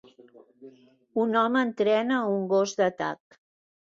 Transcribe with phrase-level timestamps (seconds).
[1.23, 3.39] Un home entrena a un gos d'atac.